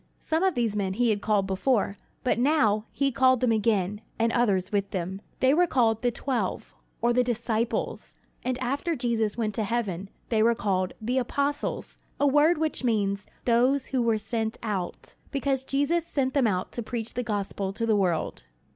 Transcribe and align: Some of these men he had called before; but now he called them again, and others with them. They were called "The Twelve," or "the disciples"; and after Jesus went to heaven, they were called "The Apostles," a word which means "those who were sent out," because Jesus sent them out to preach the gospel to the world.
Some 0.19 0.41
of 0.41 0.55
these 0.55 0.75
men 0.75 0.93
he 0.93 1.11
had 1.11 1.21
called 1.21 1.45
before; 1.45 1.95
but 2.23 2.39
now 2.39 2.85
he 2.91 3.11
called 3.11 3.39
them 3.39 3.51
again, 3.51 4.01
and 4.17 4.31
others 4.31 4.71
with 4.71 4.89
them. 4.89 5.21
They 5.41 5.53
were 5.53 5.67
called 5.67 6.01
"The 6.01 6.09
Twelve," 6.09 6.73
or 7.03 7.13
"the 7.13 7.23
disciples"; 7.23 8.17
and 8.43 8.57
after 8.57 8.95
Jesus 8.95 9.37
went 9.37 9.53
to 9.53 9.63
heaven, 9.63 10.09
they 10.29 10.41
were 10.41 10.55
called 10.55 10.93
"The 10.99 11.19
Apostles," 11.19 11.99
a 12.19 12.25
word 12.25 12.57
which 12.57 12.83
means 12.83 13.27
"those 13.45 13.85
who 13.85 14.01
were 14.01 14.17
sent 14.17 14.57
out," 14.63 15.13
because 15.29 15.63
Jesus 15.63 16.03
sent 16.07 16.33
them 16.33 16.47
out 16.47 16.71
to 16.71 16.81
preach 16.81 17.13
the 17.13 17.21
gospel 17.21 17.71
to 17.73 17.85
the 17.85 17.95
world. 17.95 18.41